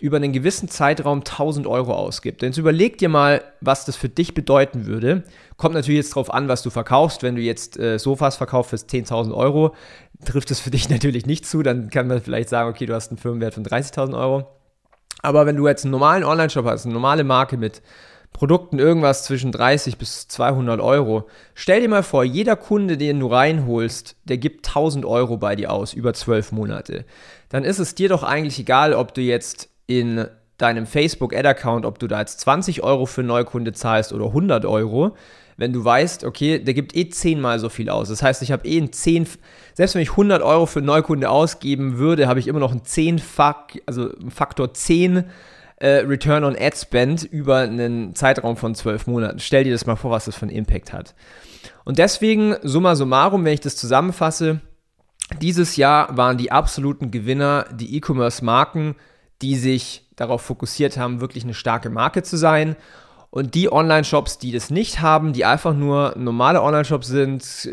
über 0.01 0.17
einen 0.17 0.33
gewissen 0.33 0.69
Zeitraum 0.69 1.19
1000 1.19 1.67
Euro 1.67 1.93
ausgibt. 1.93 2.41
Denn 2.41 2.49
jetzt 2.49 2.57
überleg 2.57 2.97
dir 2.97 3.09
mal, 3.09 3.43
was 3.61 3.85
das 3.85 3.95
für 3.95 4.09
dich 4.09 4.33
bedeuten 4.33 4.85
würde. 4.85 5.23
Kommt 5.57 5.75
natürlich 5.75 5.97
jetzt 5.97 6.11
darauf 6.11 6.33
an, 6.33 6.47
was 6.47 6.61
du 6.61 6.69
verkaufst. 6.69 7.23
Wenn 7.23 7.35
du 7.35 7.41
jetzt 7.41 7.79
äh, 7.79 7.99
Sofas 7.99 8.37
verkaufst 8.37 8.69
für 8.69 8.77
10.000 8.77 9.33
Euro, 9.33 9.75
trifft 10.25 10.51
es 10.51 10.59
für 10.59 10.69
dich 10.71 10.89
natürlich 10.89 11.25
nicht 11.25 11.45
zu. 11.45 11.63
Dann 11.63 11.89
kann 11.89 12.07
man 12.07 12.21
vielleicht 12.21 12.49
sagen, 12.49 12.69
okay, 12.69 12.85
du 12.85 12.93
hast 12.93 13.11
einen 13.11 13.17
Firmenwert 13.17 13.53
von 13.53 13.65
30.000 13.65 14.17
Euro. 14.17 14.47
Aber 15.21 15.45
wenn 15.45 15.57
du 15.57 15.67
jetzt 15.67 15.83
einen 15.83 15.91
normalen 15.91 16.23
Online-Shop 16.23 16.65
hast, 16.65 16.85
eine 16.85 16.93
normale 16.93 17.23
Marke 17.23 17.57
mit 17.57 17.81
Produkten 18.31 18.79
irgendwas 18.79 19.23
zwischen 19.25 19.51
30 19.51 19.97
bis 19.97 20.27
200 20.27 20.79
Euro. 20.79 21.27
Stell 21.55 21.81
dir 21.81 21.89
mal 21.89 22.03
vor, 22.03 22.23
jeder 22.23 22.55
Kunde, 22.55 22.97
den 22.97 23.19
du 23.19 23.27
reinholst, 23.27 24.15
der 24.23 24.37
gibt 24.37 24.67
1000 24.67 25.03
Euro 25.05 25.37
bei 25.37 25.55
dir 25.55 25.71
aus 25.71 25.93
über 25.93 26.13
12 26.13 26.51
Monate. 26.51 27.05
Dann 27.49 27.63
ist 27.63 27.79
es 27.79 27.95
dir 27.95 28.07
doch 28.07 28.23
eigentlich 28.23 28.59
egal, 28.59 28.93
ob 28.93 29.13
du 29.13 29.21
jetzt 29.21 29.69
in 29.89 30.27
deinem 30.59 30.85
Facebook-Ad-Account, 30.85 31.83
ob 31.83 31.97
du 31.97 32.07
da 32.07 32.19
jetzt 32.19 32.39
20 32.41 32.83
Euro 32.83 33.07
für 33.07 33.21
einen 33.21 33.29
Neukunde 33.29 33.73
zahlst 33.73 34.13
oder 34.13 34.27
100 34.27 34.65
Euro, 34.65 35.15
wenn 35.57 35.73
du 35.73 35.83
weißt, 35.83 36.25
okay, 36.25 36.59
der 36.59 36.75
gibt 36.75 36.95
eh 36.95 37.09
zehnmal 37.09 37.57
so 37.59 37.69
viel 37.69 37.89
aus. 37.89 38.09
Das 38.09 38.21
heißt, 38.21 38.43
ich 38.43 38.51
habe 38.51 38.67
eh 38.67 38.77
ein 38.77 38.93
10, 38.93 39.27
selbst 39.73 39.95
wenn 39.95 40.03
ich 40.03 40.11
100 40.11 40.43
Euro 40.43 40.67
für 40.67 40.79
einen 40.79 40.85
Neukunde 40.85 41.29
ausgeben 41.29 41.97
würde, 41.97 42.27
habe 42.27 42.39
ich 42.39 42.47
immer 42.47 42.59
noch 42.59 42.71
einen 42.71 42.85
10 42.85 43.19
also 43.87 44.11
Faktor 44.29 44.73
10 44.75 45.25
äh, 45.77 45.87
Return 45.87 46.43
on 46.43 46.55
Ad 46.55 46.77
Spend 46.77 47.23
über 47.23 47.59
einen 47.59 48.13
Zeitraum 48.13 48.55
von 48.55 48.75
12 48.75 49.07
Monaten. 49.07 49.39
Stell 49.39 49.63
dir 49.63 49.71
das 49.71 49.87
mal 49.87 49.95
vor, 49.95 50.11
was 50.11 50.25
das 50.25 50.35
für 50.35 50.43
einen 50.43 50.55
Impact 50.55 50.93
hat. 50.93 51.15
Und 51.83 51.97
deswegen, 51.97 52.55
summa 52.61 52.95
summarum, 52.95 53.43
wenn 53.43 53.53
ich 53.53 53.61
das 53.61 53.75
zusammenfasse, 53.75 54.61
dieses 55.41 55.77
Jahr 55.77 56.15
waren 56.15 56.37
die 56.37 56.51
absoluten 56.51 57.09
Gewinner 57.09 57.65
die 57.73 57.95
E-Commerce-Marken, 57.95 58.95
die 59.41 59.55
sich 59.55 60.05
darauf 60.15 60.41
fokussiert 60.41 60.97
haben, 60.97 61.21
wirklich 61.21 61.43
eine 61.43 61.53
starke 61.53 61.89
Marke 61.89 62.23
zu 62.23 62.37
sein. 62.37 62.75
Und 63.31 63.53
die 63.53 63.71
Online-Shops, 63.71 64.39
die 64.39 64.51
das 64.51 64.71
nicht 64.71 65.01
haben, 65.01 65.33
die 65.33 65.45
einfach 65.45 65.75
nur 65.75 66.15
normale 66.17 66.61
Online-Shops 66.61 67.07
sind, 67.07 67.69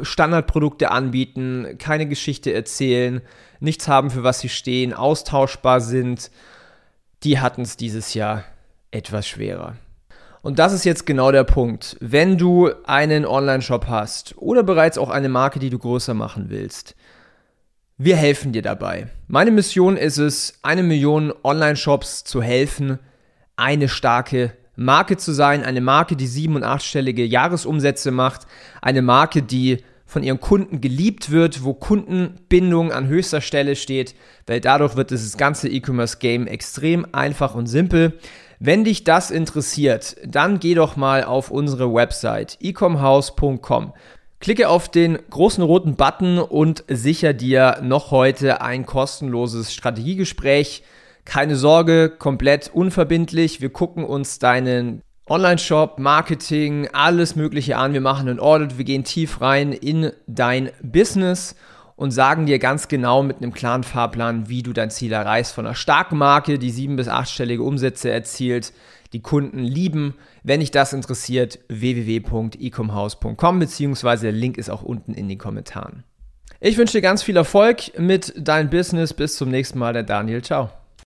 Standardprodukte 0.00 0.90
anbieten, 0.90 1.76
keine 1.78 2.06
Geschichte 2.06 2.54
erzählen, 2.54 3.20
nichts 3.60 3.86
haben, 3.86 4.10
für 4.10 4.22
was 4.22 4.40
sie 4.40 4.48
stehen, 4.48 4.94
austauschbar 4.94 5.80
sind, 5.80 6.30
die 7.22 7.38
hatten 7.38 7.62
es 7.62 7.76
dieses 7.76 8.14
Jahr 8.14 8.44
etwas 8.90 9.28
schwerer. 9.28 9.76
Und 10.40 10.58
das 10.58 10.72
ist 10.72 10.84
jetzt 10.84 11.06
genau 11.06 11.32
der 11.32 11.44
Punkt. 11.44 11.96
Wenn 12.00 12.36
du 12.36 12.70
einen 12.84 13.24
Online-Shop 13.24 13.86
hast 13.88 14.34
oder 14.36 14.62
bereits 14.62 14.98
auch 14.98 15.10
eine 15.10 15.28
Marke, 15.28 15.58
die 15.58 15.70
du 15.70 15.78
größer 15.78 16.14
machen 16.14 16.46
willst, 16.48 16.94
wir 17.96 18.16
helfen 18.16 18.52
dir 18.52 18.62
dabei. 18.62 19.08
Meine 19.28 19.50
Mission 19.50 19.96
ist 19.96 20.18
es, 20.18 20.58
eine 20.62 20.82
Million 20.82 21.32
Online-Shops 21.42 22.24
zu 22.24 22.42
helfen, 22.42 22.98
eine 23.56 23.88
starke 23.88 24.52
Marke 24.76 25.16
zu 25.16 25.32
sein, 25.32 25.62
eine 25.62 25.80
Marke, 25.80 26.16
die 26.16 26.26
sieben- 26.26 26.56
und 26.56 26.64
achtstellige 26.64 27.24
Jahresumsätze 27.24 28.10
macht, 28.10 28.46
eine 28.82 29.02
Marke, 29.02 29.42
die 29.42 29.84
von 30.06 30.22
ihren 30.22 30.40
Kunden 30.40 30.80
geliebt 30.80 31.30
wird, 31.30 31.64
wo 31.64 31.74
Kundenbindung 31.74 32.92
an 32.92 33.06
höchster 33.06 33.40
Stelle 33.40 33.76
steht, 33.76 34.14
weil 34.46 34.60
dadurch 34.60 34.96
wird 34.96 35.10
dieses 35.10 35.36
ganze 35.36 35.68
E-Commerce-Game 35.68 36.46
extrem 36.46 37.06
einfach 37.12 37.54
und 37.54 37.66
simpel. 37.66 38.18
Wenn 38.58 38.84
dich 38.84 39.04
das 39.04 39.30
interessiert, 39.30 40.16
dann 40.26 40.58
geh 40.58 40.74
doch 40.74 40.96
mal 40.96 41.24
auf 41.24 41.50
unsere 41.50 41.92
Website 41.92 42.58
ecomhouse.com. 42.60 43.92
Klicke 44.44 44.68
auf 44.68 44.90
den 44.90 45.18
großen 45.30 45.64
roten 45.64 45.96
Button 45.96 46.38
und 46.38 46.84
sicher 46.86 47.32
dir 47.32 47.78
noch 47.82 48.10
heute 48.10 48.60
ein 48.60 48.84
kostenloses 48.84 49.72
Strategiegespräch. 49.72 50.82
Keine 51.24 51.56
Sorge, 51.56 52.10
komplett 52.10 52.70
unverbindlich. 52.74 53.62
Wir 53.62 53.70
gucken 53.70 54.04
uns 54.04 54.38
deinen 54.38 55.00
Online-Shop, 55.30 55.98
Marketing, 55.98 56.90
alles 56.92 57.36
Mögliche 57.36 57.78
an. 57.78 57.94
Wir 57.94 58.02
machen 58.02 58.28
ein 58.28 58.38
Audit, 58.38 58.76
wir 58.76 58.84
gehen 58.84 59.04
tief 59.04 59.40
rein 59.40 59.72
in 59.72 60.12
dein 60.26 60.70
Business 60.82 61.56
und 61.96 62.10
sagen 62.10 62.44
dir 62.44 62.58
ganz 62.58 62.88
genau 62.88 63.22
mit 63.22 63.38
einem 63.38 63.54
klaren 63.54 63.82
Fahrplan, 63.82 64.50
wie 64.50 64.62
du 64.62 64.74
dein 64.74 64.90
Ziel 64.90 65.14
erreichst 65.14 65.54
von 65.54 65.64
einer 65.64 65.74
starken 65.74 66.18
Marke, 66.18 66.58
die 66.58 66.70
sieben- 66.70 66.96
bis 66.96 67.08
achtstellige 67.08 67.62
Umsätze 67.62 68.10
erzielt, 68.10 68.74
die 69.14 69.22
Kunden 69.22 69.60
lieben. 69.60 70.16
Wenn 70.46 70.60
dich 70.60 70.70
das 70.70 70.92
interessiert, 70.92 71.58
www.ecomhouse.com 71.68 73.58
beziehungsweise 73.58 74.26
der 74.26 74.32
Link 74.32 74.58
ist 74.58 74.68
auch 74.68 74.82
unten 74.82 75.14
in 75.14 75.26
den 75.26 75.38
Kommentaren. 75.38 76.04
Ich 76.60 76.76
wünsche 76.76 76.98
dir 76.98 77.02
ganz 77.02 77.22
viel 77.22 77.36
Erfolg 77.36 77.98
mit 77.98 78.34
deinem 78.36 78.68
Business. 78.68 79.14
Bis 79.14 79.36
zum 79.36 79.50
nächsten 79.50 79.78
Mal, 79.78 79.94
der 79.94 80.02
Daniel. 80.02 80.42
Ciao. 80.42 80.70